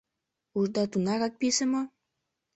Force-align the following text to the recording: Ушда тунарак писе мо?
Ушда 0.57 0.83
тунарак 0.91 1.33
писе 1.39 1.65
мо? 1.71 1.81